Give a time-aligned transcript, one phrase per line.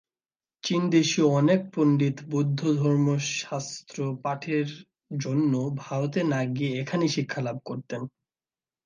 [0.63, 4.67] চিনদেশীয় অনেক পণ্ডিত বৌদ্ধ ধর্মশাস্ত্র পাঠের
[5.17, 5.51] জন্য
[5.81, 8.01] ভারতে না গিয়ে এখানেই শিক্ষা লাভ করতেন।